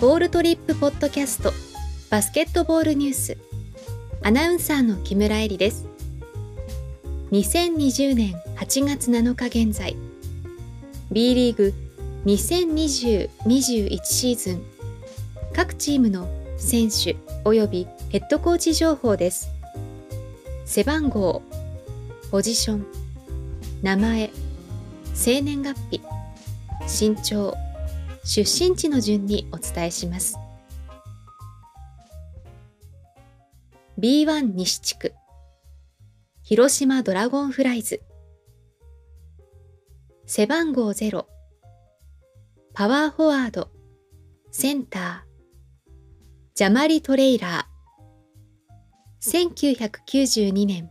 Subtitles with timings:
[0.00, 1.52] ボールトリップポッドキャスト
[2.08, 3.36] バスケットボールニュース。
[4.22, 5.86] アナウンサーの木村恵里です。
[7.32, 9.96] 2020年8月7日現在
[11.10, 11.74] B リーグ
[12.26, 14.62] 2020-21シーズン。
[15.52, 16.28] 各チームの
[16.58, 19.48] 選手及びヘッドコーチ情報です。
[20.64, 21.42] 背番号
[22.30, 22.86] ポジション
[23.82, 24.30] 名前
[25.12, 26.00] 生年月日
[26.86, 27.56] 身長
[28.28, 30.36] 出身地の順にお伝えします。
[33.98, 35.14] B1 西地区。
[36.42, 38.02] 広島ドラゴンフライズ。
[40.26, 41.24] 背番号0
[42.74, 43.70] パワーフォワード。
[44.50, 45.88] センター。
[46.54, 49.72] ジャマリトレイラー。
[49.72, 50.90] 1992年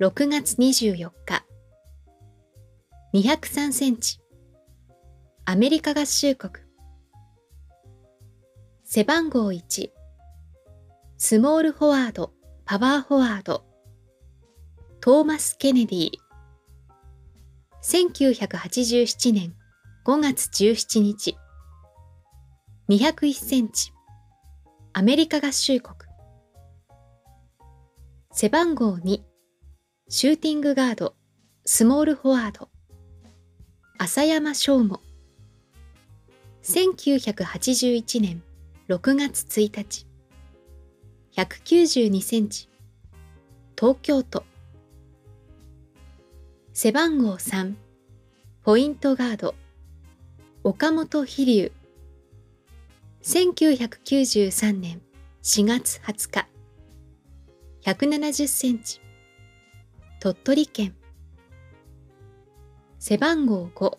[0.00, 1.46] 6月24日。
[3.14, 4.20] 203センチ。
[5.46, 6.63] アメリカ合衆国。
[8.94, 9.90] 背番号1
[11.18, 12.32] スモールフォワード
[12.64, 13.64] パワーフォワード。
[15.00, 16.10] トーマス・ケネディ。
[17.82, 19.52] 1987年
[20.06, 21.36] 5月17日。
[22.88, 23.92] 201センチ。
[24.92, 25.96] アメリカ合衆国。
[28.30, 29.22] 背番号2
[30.08, 31.16] シューティングガード
[31.64, 32.68] スモールフォワード。
[33.98, 35.00] 浅山翔吾。
[36.62, 38.40] 1981年
[38.86, 40.06] 6月1日。
[41.34, 42.68] 192センチ。
[43.78, 44.44] 東京都。
[46.74, 47.76] 背番号3
[48.62, 49.54] ポイントガード。
[50.64, 51.72] 岡本飛龍。
[53.22, 55.00] 1993年
[55.42, 56.46] 4月20日。
[57.90, 59.00] 170センチ。
[60.20, 60.94] 鳥取県。
[62.98, 63.96] 背番号5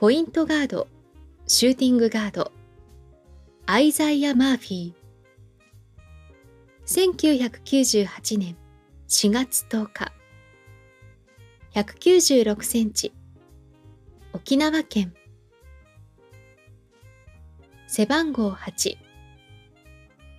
[0.00, 0.88] ポイントガード。
[1.46, 2.50] シューティングガード。
[3.66, 4.94] アイザイア・マーフィー。
[6.84, 8.58] 1998年
[9.08, 10.12] 4月10日。
[11.72, 13.14] 196センチ。
[14.34, 15.14] 沖縄県。
[17.86, 18.98] 背番号8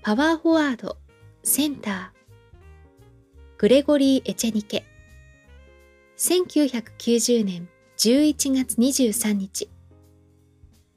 [0.04, 0.98] パワーフォワード
[1.42, 3.58] センター。
[3.58, 4.86] グレゴリー・エチェニケ。
[6.18, 9.68] 1990年11月23日。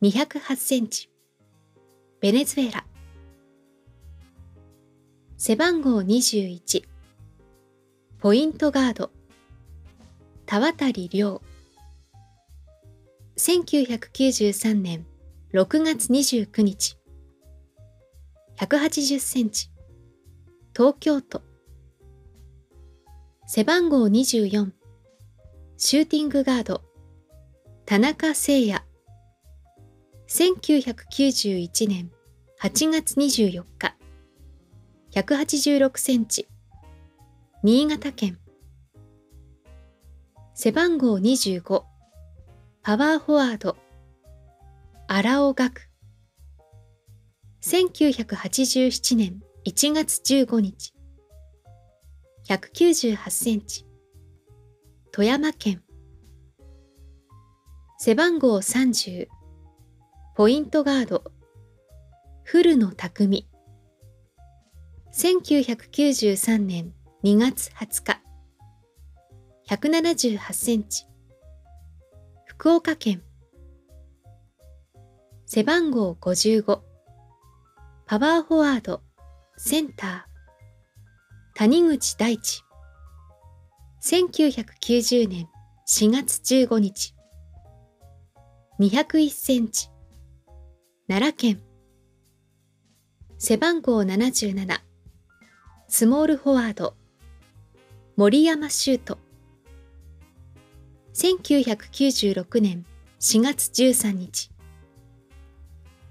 [0.03, 1.09] 208センチ。
[2.21, 2.84] ベネズエラ。
[5.37, 6.83] 背番号21
[8.19, 9.12] ポイントガード。
[10.45, 11.41] 田渡亮
[13.37, 15.07] 1993年
[15.55, 16.99] 6月29日。
[18.57, 19.71] 180センチ。
[20.77, 21.43] 東京都。
[23.47, 24.73] 背番号24
[25.77, 26.83] シューティングガード。
[27.87, 28.88] 田中聖也。
[30.28, 32.11] 1991年
[32.61, 33.97] 8月24日
[35.12, 36.47] 186センチ。
[37.62, 38.39] 新潟県。
[40.53, 41.83] 背番号25
[42.83, 43.78] パワーフォワード。
[45.06, 45.89] 荒尾学。
[47.62, 50.93] 1987年1月15日
[52.47, 53.87] 198センチ。
[55.10, 55.83] 富山県。
[57.99, 59.28] 背番号30
[60.38, 61.25] ポイントガード。
[62.44, 63.49] 古野匠。
[65.12, 66.93] 1993年
[67.25, 68.22] 2月20日。
[69.69, 71.06] 178センチ。
[72.47, 73.25] 福岡県。
[75.44, 76.82] 背番号55
[78.06, 79.03] パワーフォワード。
[79.56, 81.59] センター。
[81.59, 82.62] 谷口大地。
[84.04, 85.48] 1990年
[85.88, 87.16] 4月15日。
[88.78, 89.91] 201センチ。
[91.11, 91.63] 奈良県。
[93.39, 94.81] 背番号77
[95.89, 96.97] スモールフォワード。
[98.17, 99.19] 森山修斗。
[101.15, 102.84] 1996年
[103.21, 104.51] 4月13日。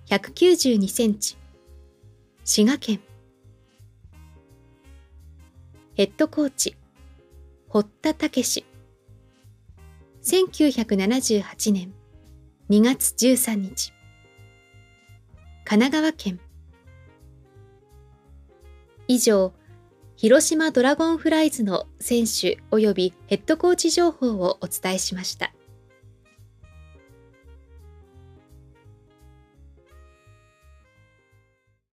[0.08, 1.38] 192センチ。
[2.44, 3.00] 滋賀県。
[5.94, 6.76] ヘッドコーチ。
[7.70, 8.66] 堀田武
[10.24, 11.94] 1978年
[12.72, 13.97] 2月13日。
[15.70, 16.40] 神奈川県。
[19.10, 19.52] 以上
[20.16, 25.52] 広島ドラゴンフライズの選手及びヘッドコーチ情報をお伝えしました。